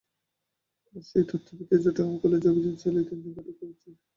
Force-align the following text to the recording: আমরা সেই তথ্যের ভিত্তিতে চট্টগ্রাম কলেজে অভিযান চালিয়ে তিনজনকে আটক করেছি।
আমরা 0.85 1.01
সেই 1.09 1.25
তথ্যের 1.29 1.55
ভিত্তিতে 1.59 1.77
চট্টগ্রাম 1.85 2.15
কলেজে 2.21 2.47
অভিযান 2.51 2.75
চালিয়ে 2.81 3.07
তিনজনকে 3.09 3.39
আটক 3.41 3.55
করেছি। 3.59 3.89